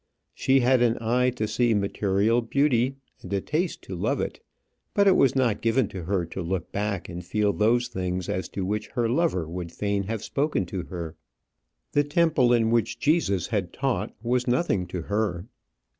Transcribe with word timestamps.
She 0.33 0.61
had 0.61 0.81
an 0.81 0.97
eye 0.99 1.29
to 1.35 1.47
see 1.47 1.75
material 1.75 2.41
beauty, 2.41 2.95
and 3.21 3.31
a 3.31 3.39
taste 3.39 3.83
to 3.83 3.95
love 3.95 4.19
it; 4.19 4.41
but 4.95 5.07
it 5.07 5.15
was 5.15 5.35
not 5.35 5.61
given 5.61 5.87
to 5.89 6.05
her 6.05 6.25
to 6.25 6.41
look 6.41 6.71
back 6.71 7.07
and 7.07 7.23
feel 7.23 7.53
those 7.53 7.87
things 7.87 8.27
as 8.27 8.49
to 8.49 8.65
which 8.65 8.87
her 8.97 9.07
lover 9.07 9.47
would 9.47 9.71
fain 9.71 10.05
have 10.05 10.23
spoken 10.23 10.65
to 10.65 10.85
her. 10.85 11.17
The 11.91 12.03
temple 12.03 12.51
in 12.51 12.71
which 12.71 12.97
Jesus 12.99 13.45
had 13.49 13.71
taught 13.73 14.15
was 14.23 14.47
nothing 14.47 14.87
to 14.87 15.03
her. 15.03 15.45